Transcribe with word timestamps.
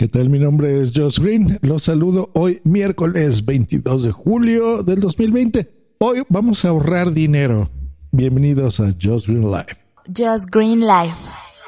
¿Qué 0.00 0.08
tal? 0.08 0.30
Mi 0.30 0.38
nombre 0.38 0.80
es 0.80 0.92
Josh 0.96 1.18
Green. 1.20 1.58
Los 1.60 1.82
saludo 1.82 2.30
hoy 2.32 2.62
miércoles 2.64 3.44
22 3.44 4.02
de 4.04 4.10
julio 4.10 4.82
del 4.82 4.98
2020. 4.98 5.70
Hoy 5.98 6.22
vamos 6.30 6.64
a 6.64 6.70
ahorrar 6.70 7.12
dinero. 7.12 7.68
Bienvenidos 8.10 8.80
a 8.80 8.94
Josh 8.98 9.26
Green 9.26 9.50
Live. 9.50 9.76
Just 10.06 10.46
Green 10.50 10.80
Live. 10.80 11.12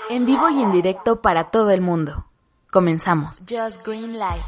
En 0.09 0.25
vivo 0.25 0.49
y 0.49 0.63
en 0.63 0.73
directo 0.73 1.21
para 1.21 1.51
todo 1.51 1.73
el 1.73 1.83
mundo. 1.83 2.25
Comenzamos. 2.71 3.37
Just 3.41 3.87
Green 3.87 4.15
Live. 4.15 4.47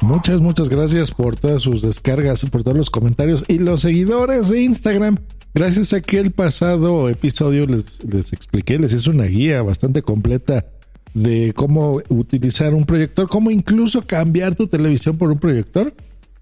Muchas, 0.00 0.40
muchas 0.40 0.70
gracias 0.70 1.10
por 1.10 1.36
todas 1.36 1.60
sus 1.60 1.82
descargas, 1.82 2.48
por 2.48 2.62
todos 2.62 2.78
los 2.78 2.88
comentarios 2.88 3.44
y 3.46 3.58
los 3.58 3.82
seguidores 3.82 4.48
de 4.48 4.62
Instagram. 4.62 5.18
Gracias 5.52 5.92
a 5.92 6.00
que 6.00 6.18
el 6.18 6.30
pasado 6.30 7.10
episodio 7.10 7.66
les, 7.66 8.02
les 8.04 8.32
expliqué, 8.32 8.78
les 8.78 8.94
hice 8.94 9.10
una 9.10 9.24
guía 9.24 9.60
bastante 9.60 10.00
completa 10.00 10.64
de 11.14 11.52
cómo 11.54 12.00
utilizar 12.08 12.74
un 12.74 12.84
proyector, 12.84 13.28
cómo 13.28 13.50
incluso 13.50 14.02
cambiar 14.02 14.54
tu 14.54 14.66
televisión 14.66 15.16
por 15.16 15.30
un 15.30 15.38
proyector. 15.38 15.92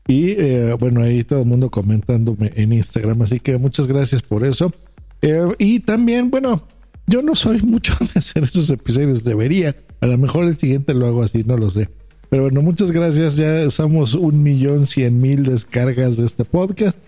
Y 0.07 0.31
eh, 0.31 0.75
bueno, 0.79 1.03
ahí 1.03 1.23
todo 1.23 1.41
el 1.41 1.47
mundo 1.47 1.71
comentándome 1.71 2.53
en 2.57 2.73
Instagram, 2.73 3.23
así 3.23 3.41
que 3.41 3.59
muchas 3.59 3.87
gracias 3.87 4.23
por 4.23 4.45
eso. 4.45 4.73
Eh, 5.21 5.47
y 5.59 5.81
también, 5.81 6.31
bueno, 6.31 6.63
yo 7.07 7.23
no 7.23 7.35
soy 7.35 7.61
mucho 7.63 7.95
de 8.01 8.19
hacer 8.19 8.45
esos 8.45 8.71
episodios, 8.71 9.25
debería. 9.25 9.75
A 10.01 10.07
lo 10.07 10.17
mejor 10.17 10.45
el 10.45 10.57
siguiente 10.57 10.95
lo 10.95 11.07
hago 11.07 11.23
así, 11.23 11.45
no 11.45 11.57
lo 11.57 11.71
sé. 11.71 11.89
Pero 12.31 12.45
bueno, 12.45 12.63
muchas 12.63 12.93
gracias. 12.93 13.37
Ya 13.37 13.69
somos 13.71 14.15
un 14.15 14.43
millón 14.43 14.87
cien 14.87 15.21
mil 15.21 15.45
descargas 15.45 16.17
de 16.17 16.27
este 16.27 16.45
podcast, 16.45 16.99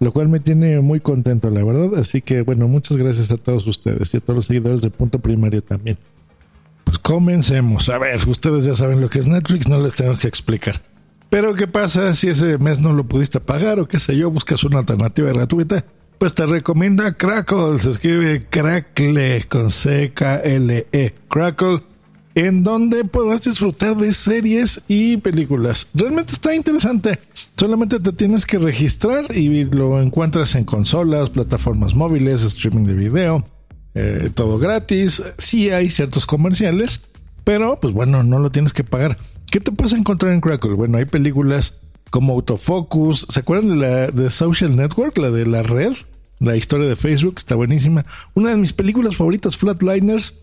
lo 0.00 0.12
cual 0.12 0.28
me 0.28 0.40
tiene 0.40 0.80
muy 0.80 1.00
contento, 1.00 1.50
la 1.50 1.64
verdad. 1.64 1.98
Así 1.98 2.22
que 2.22 2.42
bueno, 2.42 2.68
muchas 2.68 2.96
gracias 2.96 3.30
a 3.30 3.36
todos 3.36 3.66
ustedes 3.66 4.14
y 4.14 4.16
a 4.16 4.20
todos 4.20 4.36
los 4.36 4.46
seguidores 4.46 4.80
de 4.80 4.90
Punto 4.90 5.18
Primario 5.18 5.62
también. 5.62 5.98
Pues 6.88 6.98
comencemos. 7.00 7.90
A 7.90 7.98
ver, 7.98 8.18
ustedes 8.26 8.64
ya 8.64 8.74
saben 8.74 9.02
lo 9.02 9.10
que 9.10 9.18
es 9.18 9.26
Netflix, 9.26 9.68
no 9.68 9.78
les 9.78 9.92
tengo 9.92 10.16
que 10.16 10.26
explicar. 10.26 10.80
Pero 11.28 11.54
¿qué 11.54 11.66
pasa 11.66 12.14
si 12.14 12.28
ese 12.28 12.56
mes 12.56 12.80
no 12.80 12.94
lo 12.94 13.04
pudiste 13.04 13.40
pagar 13.40 13.78
o 13.78 13.86
qué 13.86 13.98
sé 13.98 14.16
yo, 14.16 14.30
buscas 14.30 14.64
una 14.64 14.78
alternativa 14.78 15.30
gratuita? 15.30 15.84
Pues 16.16 16.32
te 16.32 16.46
recomiendo 16.46 17.04
Crackle, 17.14 17.78
se 17.78 17.90
escribe 17.90 18.46
Crackle 18.48 19.44
con 19.50 19.70
C-K-L-E, 19.70 21.14
Crackle, 21.28 21.82
en 22.34 22.62
donde 22.62 23.04
podrás 23.04 23.42
disfrutar 23.42 23.94
de 23.94 24.14
series 24.14 24.80
y 24.88 25.18
películas. 25.18 25.88
Realmente 25.92 26.32
está 26.32 26.54
interesante. 26.54 27.18
Solamente 27.54 28.00
te 28.00 28.12
tienes 28.14 28.46
que 28.46 28.58
registrar 28.58 29.26
y 29.36 29.64
lo 29.64 30.00
encuentras 30.00 30.54
en 30.54 30.64
consolas, 30.64 31.28
plataformas 31.28 31.94
móviles, 31.94 32.44
streaming 32.44 32.84
de 32.84 32.94
video 32.94 33.57
eh, 33.94 34.30
todo 34.34 34.58
gratis. 34.58 35.22
Sí 35.38 35.70
hay 35.70 35.90
ciertos 35.90 36.26
comerciales, 36.26 37.00
pero 37.44 37.78
pues 37.80 37.92
bueno, 37.94 38.22
no 38.22 38.38
lo 38.38 38.50
tienes 38.50 38.72
que 38.72 38.84
pagar. 38.84 39.16
¿Qué 39.50 39.60
te 39.60 39.72
puedes 39.72 39.92
encontrar 39.92 40.32
en 40.32 40.40
Crackle? 40.40 40.74
Bueno, 40.74 40.98
hay 40.98 41.06
películas 41.06 41.80
como 42.10 42.34
Autofocus. 42.34 43.26
¿Se 43.28 43.40
acuerdan 43.40 43.70
de 43.70 43.76
la 43.76 44.06
de 44.08 44.30
Social 44.30 44.76
Network, 44.76 45.16
la 45.18 45.30
de 45.30 45.46
la 45.46 45.62
red? 45.62 45.92
La 46.38 46.56
historia 46.56 46.88
de 46.88 46.96
Facebook 46.96 47.34
está 47.38 47.54
buenísima. 47.54 48.04
Una 48.34 48.50
de 48.50 48.56
mis 48.56 48.72
películas 48.72 49.16
favoritas, 49.16 49.56
Flatliners, 49.56 50.34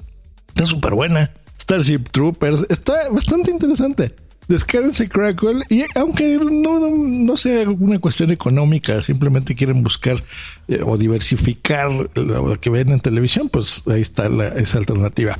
está 0.49 0.65
súper 0.65 0.93
buena. 0.93 1.31
Starship 1.59 2.09
Troopers, 2.11 2.65
está 2.69 3.09
bastante 3.09 3.51
interesante 3.51 4.24
descárguense 4.47 5.09
Crackle 5.09 5.63
y 5.69 5.83
aunque 5.95 6.37
no, 6.37 6.79
no, 6.79 7.37
sea 7.37 7.69
una 7.69 7.99
cuestión 7.99 8.31
económica, 8.31 9.01
simplemente 9.01 9.55
quieren 9.55 9.83
buscar 9.83 10.23
eh, 10.67 10.81
o 10.85 10.97
diversificar 10.97 11.89
lo 12.15 12.59
que 12.59 12.69
ven 12.69 12.89
en 12.89 12.99
televisión, 12.99 13.49
pues 13.49 13.81
ahí 13.87 14.01
está 14.01 14.29
esa 14.55 14.77
alternativa. 14.77 15.37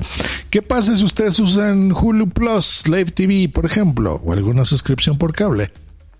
¿Qué 0.50 0.62
pasa 0.62 0.96
si 0.96 1.04
ustedes 1.04 1.38
usan 1.38 1.92
Hulu 1.92 2.28
Plus, 2.30 2.88
Live 2.88 3.12
TV, 3.12 3.48
por 3.48 3.66
ejemplo, 3.66 4.20
o 4.24 4.32
alguna 4.32 4.64
suscripción 4.64 5.18
por 5.18 5.32
cable? 5.32 5.70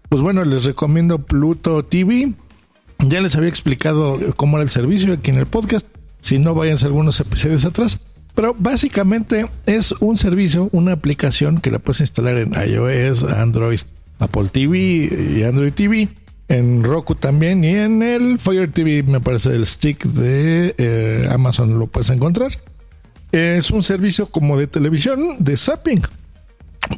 Pues 0.08 0.22
bueno, 0.22 0.44
les 0.44 0.64
recomiendo 0.64 1.18
Pluto 1.18 1.84
TV. 1.84 2.32
Ya 3.00 3.20
les 3.20 3.36
había 3.36 3.48
explicado 3.48 4.18
cómo 4.36 4.56
era 4.56 4.62
el 4.62 4.70
servicio 4.70 5.12
aquí 5.12 5.30
en 5.30 5.38
el 5.38 5.46
podcast. 5.46 5.86
Si 6.22 6.38
no, 6.38 6.54
váyanse 6.54 6.86
algunos 6.86 7.20
episodios 7.20 7.64
atrás. 7.64 8.00
Pero 8.36 8.54
básicamente 8.56 9.46
es 9.64 9.92
un 9.92 10.18
servicio, 10.18 10.68
una 10.72 10.92
aplicación 10.92 11.58
que 11.58 11.70
la 11.70 11.78
puedes 11.78 12.02
instalar 12.02 12.36
en 12.36 12.52
iOS, 12.52 13.24
Android, 13.24 13.80
Apple 14.18 14.48
TV 14.52 14.78
y 14.78 15.42
Android 15.42 15.72
TV. 15.72 16.08
En 16.48 16.84
Roku 16.84 17.14
también 17.14 17.64
y 17.64 17.70
en 17.70 18.02
el 18.02 18.38
Fire 18.38 18.70
TV 18.70 19.02
me 19.02 19.20
parece 19.20 19.56
el 19.56 19.66
stick 19.66 20.04
de 20.04 20.74
eh, 20.76 21.28
Amazon 21.32 21.78
lo 21.78 21.86
puedes 21.86 22.10
encontrar. 22.10 22.52
Es 23.32 23.70
un 23.70 23.82
servicio 23.82 24.26
como 24.26 24.58
de 24.58 24.66
televisión, 24.66 25.36
de 25.38 25.56
zapping. 25.56 26.02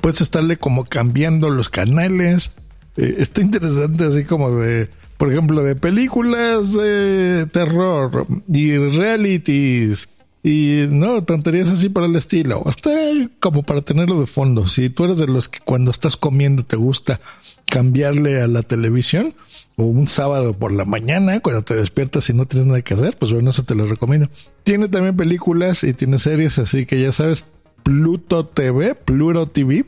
Puedes 0.02 0.20
estarle 0.20 0.56
como 0.56 0.86
cambiando 0.86 1.50
los 1.50 1.68
canales. 1.68 2.52
Eh, 2.96 3.14
está 3.18 3.42
interesante 3.42 4.04
así 4.04 4.24
como 4.24 4.50
de, 4.50 4.90
por 5.16 5.30
ejemplo, 5.30 5.62
de 5.62 5.76
películas 5.76 6.72
de 6.72 7.46
terror 7.52 8.26
y 8.48 8.76
realities 8.76 10.17
y 10.48 10.86
no, 10.88 11.22
tonterías 11.24 11.68
así 11.68 11.90
para 11.90 12.06
el 12.06 12.16
estilo. 12.16 12.62
Hasta 12.64 12.90
como 13.38 13.62
para 13.62 13.82
tenerlo 13.82 14.18
de 14.18 14.26
fondo. 14.26 14.66
Si 14.66 14.88
tú 14.88 15.04
eres 15.04 15.18
de 15.18 15.26
los 15.26 15.46
que 15.50 15.58
cuando 15.60 15.90
estás 15.90 16.16
comiendo 16.16 16.62
te 16.64 16.76
gusta 16.76 17.20
cambiarle 17.66 18.40
a 18.40 18.46
la 18.46 18.62
televisión 18.62 19.34
o 19.76 19.84
un 19.84 20.08
sábado 20.08 20.54
por 20.54 20.72
la 20.72 20.86
mañana 20.86 21.40
cuando 21.40 21.64
te 21.64 21.74
despiertas 21.74 22.30
y 22.30 22.32
no 22.32 22.46
tienes 22.46 22.66
nada 22.66 22.80
que 22.80 22.94
hacer, 22.94 23.14
pues 23.18 23.30
bueno, 23.30 23.50
eso 23.50 23.64
te 23.64 23.74
lo 23.74 23.86
recomiendo. 23.86 24.30
Tiene 24.62 24.88
también 24.88 25.18
películas 25.18 25.84
y 25.84 25.92
tiene 25.92 26.18
series, 26.18 26.58
así 26.58 26.86
que 26.86 26.98
ya 26.98 27.12
sabes, 27.12 27.44
Pluto 27.82 28.46
TV, 28.46 28.94
Pluro 28.94 29.48
TV, 29.48 29.84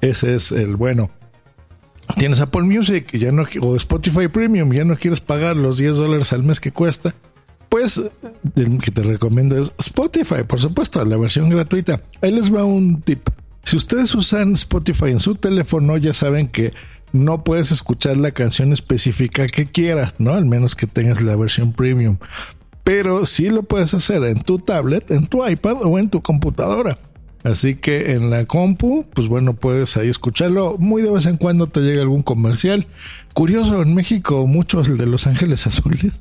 ese 0.00 0.36
es 0.36 0.52
el 0.52 0.76
bueno. 0.76 1.10
Tienes 2.16 2.38
Apple 2.38 2.62
Music 2.62 3.10
ya 3.18 3.32
no, 3.32 3.44
o 3.62 3.74
Spotify 3.74 4.28
Premium, 4.28 4.72
ya 4.72 4.84
no 4.84 4.96
quieres 4.96 5.20
pagar 5.20 5.56
los 5.56 5.76
10 5.78 5.96
dólares 5.96 6.32
al 6.32 6.44
mes 6.44 6.60
que 6.60 6.70
cuesta 6.70 7.16
pues 7.68 8.00
el 8.56 8.78
que 8.78 8.90
te 8.90 9.02
recomiendo 9.02 9.58
es 9.58 9.72
Spotify, 9.78 10.42
por 10.46 10.60
supuesto, 10.60 11.04
la 11.04 11.16
versión 11.16 11.48
gratuita. 11.48 12.02
Ahí 12.22 12.32
les 12.32 12.54
va 12.54 12.64
un 12.64 13.02
tip. 13.02 13.28
Si 13.64 13.76
ustedes 13.76 14.14
usan 14.14 14.54
Spotify 14.54 15.06
en 15.10 15.20
su 15.20 15.34
teléfono, 15.34 15.96
ya 15.96 16.14
saben 16.14 16.48
que 16.48 16.70
no 17.12 17.44
puedes 17.44 17.72
escuchar 17.72 18.16
la 18.16 18.30
canción 18.30 18.72
específica 18.72 19.46
que 19.46 19.66
quieras, 19.66 20.14
¿no? 20.18 20.32
Al 20.32 20.44
menos 20.44 20.74
que 20.74 20.86
tengas 20.86 21.22
la 21.22 21.36
versión 21.36 21.72
premium. 21.72 22.16
Pero 22.84 23.26
sí 23.26 23.50
lo 23.50 23.64
puedes 23.64 23.92
hacer 23.92 24.24
en 24.24 24.40
tu 24.42 24.58
tablet, 24.58 25.10
en 25.10 25.26
tu 25.26 25.46
iPad 25.46 25.82
o 25.82 25.98
en 25.98 26.08
tu 26.08 26.22
computadora. 26.22 26.98
Así 27.44 27.76
que 27.76 28.12
en 28.12 28.30
la 28.30 28.46
compu, 28.46 29.06
pues 29.14 29.28
bueno, 29.28 29.54
puedes 29.54 29.96
ahí 29.96 30.08
escucharlo. 30.08 30.76
Muy 30.78 31.02
de 31.02 31.10
vez 31.10 31.26
en 31.26 31.36
cuando 31.36 31.68
te 31.68 31.80
llega 31.80 32.02
algún 32.02 32.22
comercial. 32.22 32.86
Curioso, 33.32 33.80
en 33.82 33.94
México, 33.94 34.46
muchos 34.46 34.98
de 34.98 35.06
Los 35.06 35.26
Ángeles 35.26 35.66
Azules. 35.66 36.12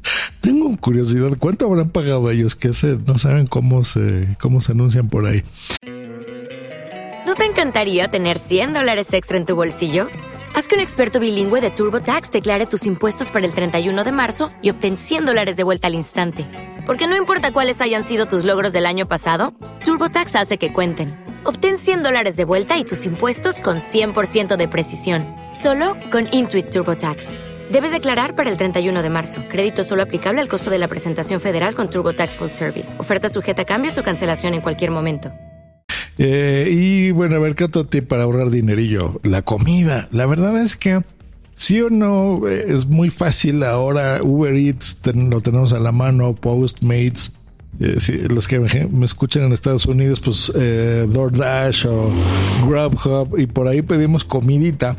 Tengo 0.47 0.77
curiosidad, 0.77 1.31
¿cuánto 1.37 1.65
habrán 1.65 1.89
pagado 1.89 2.31
ellos? 2.31 2.55
Que 2.55 2.71
se, 2.71 2.97
no 3.05 3.17
saben 3.17 3.47
cómo 3.47 3.83
se, 3.83 4.29
cómo 4.39 4.61
se 4.61 4.71
anuncian 4.71 5.09
por 5.09 5.25
ahí. 5.25 5.43
¿No 7.25 7.35
te 7.35 7.43
encantaría 7.43 8.07
tener 8.07 8.39
100 8.39 8.71
dólares 8.71 9.11
extra 9.11 9.35
en 9.35 9.45
tu 9.45 9.57
bolsillo? 9.57 10.07
Haz 10.55 10.69
que 10.69 10.75
un 10.75 10.81
experto 10.81 11.19
bilingüe 11.19 11.59
de 11.59 11.69
TurboTax 11.69 12.31
declare 12.31 12.65
tus 12.65 12.85
impuestos 12.85 13.29
para 13.29 13.45
el 13.45 13.51
31 13.51 14.05
de 14.05 14.11
marzo 14.13 14.49
y 14.61 14.69
obtén 14.69 14.95
100 14.95 15.25
dólares 15.25 15.57
de 15.57 15.63
vuelta 15.63 15.87
al 15.87 15.95
instante. 15.95 16.49
Porque 16.85 17.07
no 17.07 17.17
importa 17.17 17.51
cuáles 17.51 17.81
hayan 17.81 18.05
sido 18.05 18.25
tus 18.25 18.45
logros 18.45 18.71
del 18.71 18.85
año 18.85 19.05
pasado, 19.05 19.53
TurboTax 19.83 20.37
hace 20.37 20.57
que 20.57 20.71
cuenten. 20.71 21.13
Obtén 21.43 21.77
100 21.77 22.03
dólares 22.03 22.37
de 22.37 22.45
vuelta 22.45 22.79
y 22.79 22.85
tus 22.85 23.05
impuestos 23.05 23.59
con 23.59 23.79
100% 23.79 24.55
de 24.55 24.67
precisión, 24.69 25.25
solo 25.51 25.97
con 26.09 26.25
Intuit 26.31 26.69
TurboTax. 26.69 27.33
Debes 27.71 27.91
declarar 27.91 28.33
para 28.35 28.49
el 28.49 28.57
31 28.57 29.03
de 29.03 29.09
marzo. 29.09 29.43
Crédito 29.49 29.83
solo 29.83 30.03
aplicable 30.03 30.39
al 30.39 30.47
costo 30.47 30.69
de 30.69 30.77
la 30.77 30.87
presentación 30.87 31.41
federal 31.41 31.75
con 31.75 31.89
TurboTax 31.89 32.37
Full 32.37 32.49
Service. 32.49 32.95
Oferta 32.97 33.27
sujeta 33.27 33.63
a 33.63 33.65
cambios 33.65 33.97
o 33.97 34.03
cancelación 34.03 34.53
en 34.53 34.61
cualquier 34.61 34.91
momento. 34.91 35.33
Eh, 36.17 36.69
y 36.71 37.11
bueno, 37.11 37.35
a 37.35 37.39
ver 37.39 37.55
tip 37.55 38.07
para 38.07 38.23
ahorrar 38.23 38.51
dinerillo. 38.51 39.19
La 39.23 39.41
comida. 39.41 40.07
La 40.11 40.25
verdad 40.25 40.59
es 40.61 40.77
que 40.77 41.01
sí 41.55 41.81
o 41.81 41.89
no 41.89 42.47
es 42.47 42.87
muy 42.87 43.09
fácil 43.09 43.63
ahora. 43.63 44.23
Uber 44.23 44.55
Eats 44.55 44.99
lo 45.13 45.41
tenemos 45.41 45.73
a 45.73 45.79
la 45.79 45.91
mano, 45.91 46.35
Postmates. 46.35 47.33
Eh, 47.79 48.27
los 48.29 48.47
que 48.47 48.59
me, 48.59 49.05
escuchan 49.05 49.43
en 49.43 49.51
Estados 49.51 49.85
Unidos, 49.85 50.21
pues 50.21 50.51
eh, 50.55 51.05
DoorDash 51.07 51.85
o 51.87 52.09
Grubhub 52.65 53.37
y 53.37 53.45
por 53.45 53.67
ahí 53.67 53.81
pedimos 53.81 54.23
comidita. 54.23 54.95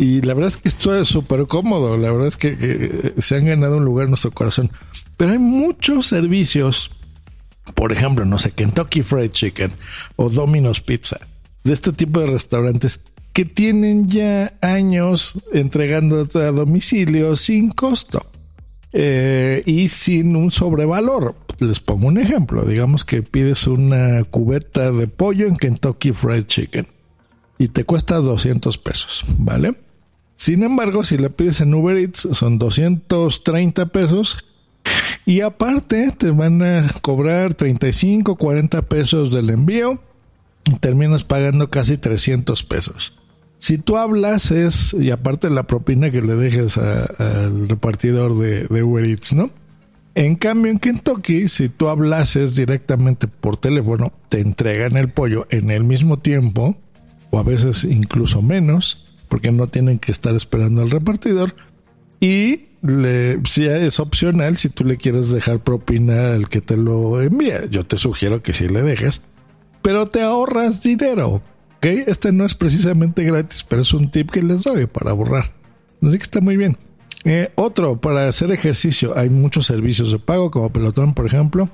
Y 0.00 0.22
la 0.22 0.32
verdad 0.32 0.48
es 0.48 0.56
que 0.56 0.70
esto 0.70 0.98
es 0.98 1.08
súper 1.08 1.46
cómodo. 1.46 1.98
La 1.98 2.10
verdad 2.10 2.28
es 2.28 2.38
que, 2.38 3.12
se 3.18 3.36
han 3.36 3.44
ganado 3.44 3.76
un 3.76 3.84
lugar 3.84 4.04
en 4.04 4.12
nuestro 4.12 4.30
corazón. 4.30 4.70
Pero 5.18 5.32
hay 5.32 5.38
muchos 5.38 6.06
servicios, 6.06 6.90
por 7.74 7.92
ejemplo, 7.92 8.24
no 8.24 8.38
sé, 8.38 8.52
Kentucky 8.52 9.02
Fried 9.02 9.30
Chicken 9.30 9.72
o 10.16 10.30
Domino's 10.30 10.80
Pizza, 10.80 11.18
de 11.64 11.74
este 11.74 11.92
tipo 11.92 12.20
de 12.20 12.28
restaurantes 12.28 13.00
que 13.34 13.44
tienen 13.44 14.08
ya 14.08 14.54
años 14.62 15.34
entregando 15.52 16.26
a 16.32 16.50
domicilio 16.50 17.36
sin 17.36 17.68
costo 17.68 18.24
eh, 18.94 19.62
y 19.66 19.88
sin 19.88 20.34
un 20.34 20.50
sobrevalor. 20.50 21.34
Les 21.58 21.80
pongo 21.80 22.06
un 22.08 22.16
ejemplo. 22.16 22.64
Digamos 22.64 23.04
que 23.04 23.22
pides 23.22 23.66
una 23.66 24.24
cubeta 24.24 24.92
de 24.92 25.08
pollo 25.08 25.46
en 25.46 25.56
Kentucky 25.56 26.12
Fried 26.12 26.44
Chicken 26.44 26.86
y 27.58 27.68
te 27.68 27.84
cuesta 27.84 28.16
200 28.16 28.78
pesos, 28.78 29.26
¿vale? 29.36 29.74
Sin 30.40 30.62
embargo, 30.62 31.04
si 31.04 31.18
la 31.18 31.28
pides 31.28 31.60
en 31.60 31.74
Uber 31.74 31.98
Eats 31.98 32.26
son 32.32 32.56
230 32.56 33.84
pesos 33.92 34.42
y 35.26 35.42
aparte 35.42 36.14
te 36.16 36.30
van 36.30 36.62
a 36.62 36.90
cobrar 37.02 37.52
35, 37.52 38.36
40 38.36 38.80
pesos 38.88 39.32
del 39.32 39.50
envío 39.50 40.00
y 40.64 40.76
terminas 40.76 41.24
pagando 41.24 41.68
casi 41.68 41.98
300 41.98 42.62
pesos. 42.62 43.18
Si 43.58 43.76
tú 43.76 43.98
hablas 43.98 44.50
es, 44.50 44.96
y 44.98 45.10
aparte 45.10 45.50
la 45.50 45.64
propina 45.64 46.10
que 46.10 46.22
le 46.22 46.36
dejes 46.36 46.78
al 46.78 47.68
repartidor 47.68 48.34
de, 48.38 48.66
de, 48.66 48.82
Uber 48.82 49.06
Eats, 49.06 49.34
¿no? 49.34 49.50
En 50.14 50.36
cambio, 50.36 50.72
en 50.72 50.78
Kentucky, 50.78 51.50
si 51.50 51.68
tú 51.68 51.90
hablases 51.90 52.56
directamente 52.56 53.28
por 53.28 53.58
teléfono, 53.58 54.10
te 54.30 54.40
entregan 54.40 54.96
el 54.96 55.10
pollo 55.10 55.46
en 55.50 55.70
el 55.70 55.84
mismo 55.84 56.18
tiempo, 56.18 56.78
o 57.28 57.38
a 57.38 57.42
veces 57.42 57.84
incluso 57.84 58.40
menos, 58.40 59.09
porque 59.30 59.50
no 59.50 59.68
tienen 59.68 59.98
que 59.98 60.12
estar 60.12 60.34
esperando 60.34 60.82
al 60.82 60.90
repartidor. 60.90 61.54
Y 62.20 62.66
le, 62.82 63.40
si 63.48 63.64
es 63.64 63.98
opcional, 63.98 64.58
si 64.58 64.68
tú 64.68 64.84
le 64.84 64.98
quieres 64.98 65.30
dejar 65.30 65.60
propina 65.60 66.34
al 66.34 66.50
que 66.50 66.60
te 66.60 66.76
lo 66.76 67.22
envía, 67.22 67.64
yo 67.64 67.84
te 67.84 67.96
sugiero 67.96 68.42
que 68.42 68.52
sí 68.52 68.68
le 68.68 68.82
dejes, 68.82 69.22
pero 69.80 70.08
te 70.08 70.20
ahorras 70.20 70.82
dinero 70.82 71.42
este 71.88 72.32
no 72.32 72.44
es 72.44 72.54
precisamente 72.54 73.24
gratis, 73.24 73.64
pero 73.68 73.82
es 73.82 73.92
un 73.94 74.10
tip 74.10 74.30
que 74.30 74.42
les 74.42 74.64
doy 74.64 74.86
para 74.86 75.12
borrar. 75.12 75.52
Así 76.02 76.16
que 76.16 76.22
está 76.22 76.40
muy 76.40 76.56
bien. 76.56 76.76
Eh, 77.24 77.50
otro, 77.54 78.00
para 78.00 78.28
hacer 78.28 78.50
ejercicio, 78.52 79.16
hay 79.16 79.30
muchos 79.30 79.66
servicios 79.66 80.12
de 80.12 80.18
pago, 80.18 80.50
como 80.50 80.72
Pelotón, 80.72 81.14
por 81.14 81.26
ejemplo, 81.26 81.68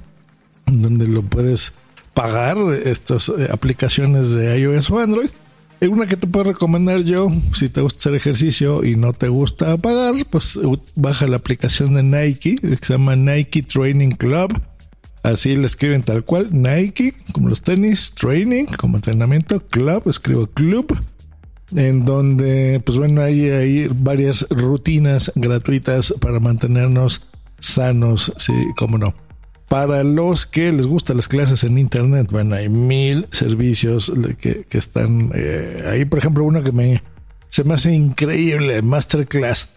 donde 0.66 1.06
lo 1.06 1.22
puedes 1.22 1.72
pagar, 2.14 2.56
estas 2.84 3.28
eh, 3.28 3.48
aplicaciones 3.50 4.30
de 4.30 4.58
iOS 4.58 4.90
o 4.90 4.98
Android. 4.98 5.30
Eh, 5.80 5.88
una 5.88 6.06
que 6.06 6.16
te 6.16 6.26
puedo 6.26 6.52
recomendar 6.52 7.02
yo, 7.02 7.30
si 7.54 7.68
te 7.68 7.80
gusta 7.80 7.98
hacer 7.98 8.14
ejercicio 8.14 8.84
y 8.84 8.96
no 8.96 9.12
te 9.12 9.28
gusta 9.28 9.76
pagar, 9.76 10.14
pues 10.30 10.58
baja 10.94 11.26
la 11.26 11.36
aplicación 11.36 11.94
de 11.94 12.02
Nike, 12.02 12.56
que 12.56 12.78
se 12.80 12.94
llama 12.94 13.16
Nike 13.16 13.62
Training 13.62 14.10
Club 14.10 14.60
Así 15.26 15.56
le 15.56 15.66
escriben 15.66 16.02
tal 16.02 16.24
cual, 16.24 16.50
Nike, 16.52 17.12
como 17.32 17.48
los 17.48 17.60
tenis, 17.60 18.12
training, 18.14 18.66
como 18.78 18.96
entrenamiento, 18.96 19.58
club, 19.58 20.08
escribo 20.08 20.46
club, 20.46 20.96
en 21.74 22.04
donde, 22.04 22.80
pues 22.86 22.96
bueno, 22.96 23.22
hay, 23.22 23.50
hay 23.50 23.88
varias 23.88 24.46
rutinas 24.50 25.32
gratuitas 25.34 26.14
para 26.20 26.38
mantenernos 26.38 27.22
sanos, 27.58 28.32
sí, 28.36 28.52
como 28.76 28.98
no. 28.98 29.14
Para 29.68 30.04
los 30.04 30.46
que 30.46 30.72
les 30.72 30.86
gustan 30.86 31.16
las 31.16 31.28
clases 31.28 31.64
en 31.64 31.78
internet, 31.78 32.28
bueno, 32.30 32.54
hay 32.54 32.68
mil 32.68 33.26
servicios 33.32 34.12
que, 34.38 34.64
que 34.64 34.78
están 34.78 35.32
eh, 35.34 35.84
ahí. 35.90 36.04
Por 36.04 36.20
ejemplo, 36.20 36.44
uno 36.44 36.62
que 36.62 36.72
me 36.72 37.02
se 37.48 37.64
me 37.64 37.74
hace 37.74 37.92
increíble, 37.92 38.82
Masterclass 38.82 39.68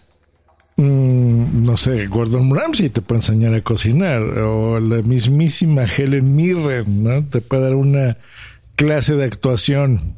Mm, 0.80 1.66
no 1.66 1.76
sé, 1.76 2.08
Gordon 2.08 2.56
Ramsay 2.56 2.90
te 2.90 3.02
puede 3.02 3.20
enseñar 3.20 3.54
a 3.54 3.60
cocinar, 3.60 4.22
o 4.22 4.80
la 4.80 5.02
mismísima 5.02 5.84
Helen 5.84 6.38
Mirren, 6.38 7.04
¿no? 7.04 7.22
Te 7.26 7.42
puede 7.42 7.64
dar 7.64 7.76
una 7.76 8.18
clase 8.78 9.16
de 9.16 9.26
actuación. 9.26 10.16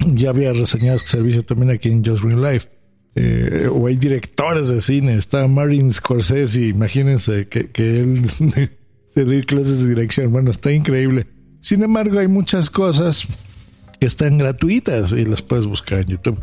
Ya 0.00 0.28
había 0.28 0.52
reseñado 0.52 0.98
este 0.98 1.08
servicio 1.08 1.42
también 1.42 1.70
aquí 1.70 1.88
en 1.88 2.04
Just 2.04 2.22
Real 2.22 2.42
Life. 2.42 2.68
Eh, 3.14 3.66
o 3.72 3.86
hay 3.86 3.96
directores 3.96 4.68
de 4.68 4.82
cine, 4.82 5.14
está 5.14 5.48
Martin 5.48 5.90
Scorsese, 5.90 6.66
imagínense 6.66 7.48
que, 7.48 7.70
que 7.70 8.00
él 8.00 8.28
te 9.14 9.24
dé 9.24 9.44
clases 9.44 9.82
de 9.82 9.90
dirección. 9.90 10.32
Bueno, 10.32 10.50
está 10.50 10.72
increíble. 10.72 11.26
Sin 11.60 11.82
embargo, 11.82 12.18
hay 12.18 12.28
muchas 12.28 12.70
cosas 12.70 13.26
que 14.00 14.06
están 14.06 14.38
gratuitas 14.38 15.12
y 15.12 15.24
las 15.24 15.42
puedes 15.42 15.66
buscar 15.66 16.00
en 16.00 16.06
YouTube 16.08 16.40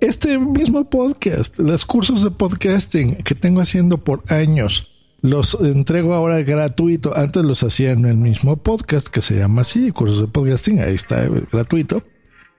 este 0.00 0.38
mismo 0.38 0.88
podcast, 0.88 1.58
los 1.58 1.84
cursos 1.84 2.22
de 2.22 2.30
podcasting 2.30 3.16
que 3.16 3.34
tengo 3.34 3.60
haciendo 3.60 3.98
por 3.98 4.22
años, 4.28 5.16
los 5.20 5.58
entrego 5.60 6.14
ahora 6.14 6.40
gratuito. 6.42 7.16
Antes 7.16 7.44
los 7.44 7.62
hacía 7.62 7.90
en 7.90 8.06
el 8.06 8.16
mismo 8.16 8.56
podcast 8.56 9.08
que 9.08 9.22
se 9.22 9.36
llama 9.36 9.62
así, 9.62 9.90
cursos 9.90 10.20
de 10.20 10.28
podcasting, 10.28 10.80
ahí 10.80 10.94
está 10.94 11.28
gratuito. 11.50 12.02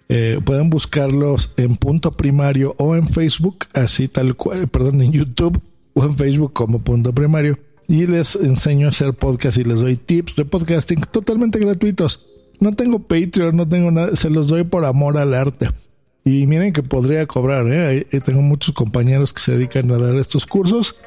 Eh, 0.10 0.40
pueden 0.44 0.70
buscarlos 0.70 1.54
en 1.56 1.76
punto 1.76 2.12
primario 2.12 2.76
o 2.78 2.96
en 2.96 3.08
Facebook, 3.08 3.66
así 3.74 4.08
tal 4.08 4.36
cual, 4.36 4.68
perdón, 4.68 5.02
en 5.02 5.12
YouTube 5.12 5.62
o 5.94 6.04
en 6.04 6.16
Facebook 6.16 6.52
como 6.52 6.80
punto 6.80 7.14
primario. 7.14 7.58
Y 7.90 8.06
les 8.06 8.36
enseño 8.36 8.86
a 8.86 8.92
hacer 8.92 9.16
podcast 9.16 9.58
y 9.58 9.64
les 9.64 9.82
doy 9.82 9.98
tips 9.98 10.36
de 10.36 10.46
podcasting 10.46 11.02
totalmente 11.12 11.58
gratuitos. 11.58 12.28
No 12.60 12.72
tengo 12.72 13.00
Patreon, 13.00 13.56
no 13.56 13.68
tengo 13.68 13.90
nada, 13.90 14.16
se 14.16 14.30
los 14.30 14.48
doy 14.48 14.64
por 14.64 14.86
amor 14.86 15.18
al 15.18 15.34
arte. 15.34 15.70
Y 16.24 16.46
miren 16.46 16.72
que 16.72 16.84
podría 16.84 17.26
cobrar, 17.26 17.66
¿eh? 17.68 18.06
Tengo 18.24 18.44
muchos 18.44 18.76
compañeros 18.76 19.34
que 19.34 19.42
se 19.42 19.54
dedican 19.54 19.90
a 19.90 19.98
dar 19.98 20.16
estos 20.18 20.46
cursos. 20.46 20.98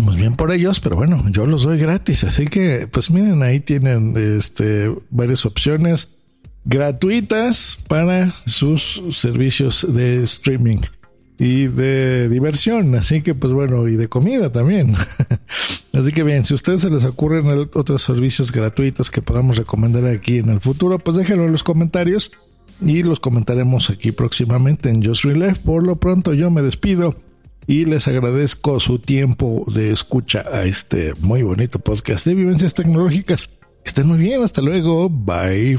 Muy 0.00 0.14
bien 0.14 0.36
por 0.36 0.52
ellos, 0.52 0.78
pero 0.78 0.94
bueno, 0.94 1.24
yo 1.30 1.44
los 1.44 1.64
doy 1.64 1.78
gratis. 1.78 2.22
Así 2.22 2.46
que, 2.46 2.86
pues 2.86 3.10
miren, 3.10 3.42
ahí 3.42 3.58
tienen 3.58 4.14
este, 4.16 4.94
varias 5.10 5.44
opciones 5.44 6.20
gratuitas 6.64 7.78
para 7.88 8.32
sus 8.46 9.02
servicios 9.10 9.84
de 9.92 10.22
streaming 10.22 10.78
y 11.36 11.66
de 11.66 12.28
diversión. 12.28 12.94
Así 12.94 13.22
que, 13.22 13.34
pues 13.34 13.52
bueno, 13.52 13.88
y 13.88 13.96
de 13.96 14.06
comida 14.06 14.52
también. 14.52 14.94
Así 15.94 16.12
que 16.12 16.22
bien, 16.24 16.44
si 16.44 16.54
a 16.54 16.56
ustedes 16.56 16.80
se 16.80 16.90
les 16.90 17.04
ocurren 17.04 17.46
otros 17.74 18.02
servicios 18.02 18.50
gratuitos 18.50 19.10
que 19.10 19.22
podamos 19.22 19.56
recomendar 19.56 20.04
aquí 20.06 20.38
en 20.38 20.50
el 20.50 20.60
futuro, 20.60 20.98
pues 20.98 21.16
déjenlo 21.16 21.44
en 21.44 21.52
los 21.52 21.62
comentarios 21.62 22.32
y 22.80 23.02
los 23.02 23.20
comentaremos 23.20 23.90
aquí 23.90 24.10
próximamente 24.10 24.88
en 24.88 25.04
Just 25.04 25.24
Real 25.24 25.56
Por 25.64 25.86
lo 25.86 25.96
pronto 25.96 26.34
yo 26.34 26.50
me 26.50 26.62
despido 26.62 27.14
y 27.66 27.84
les 27.84 28.08
agradezco 28.08 28.80
su 28.80 28.98
tiempo 28.98 29.64
de 29.72 29.92
escucha 29.92 30.44
a 30.52 30.64
este 30.64 31.14
muy 31.20 31.42
bonito 31.42 31.78
podcast 31.78 32.26
de 32.26 32.34
vivencias 32.34 32.74
tecnológicas. 32.74 33.50
Estén 33.84 34.08
muy 34.08 34.18
bien, 34.18 34.42
hasta 34.42 34.62
luego, 34.62 35.08
bye. 35.08 35.78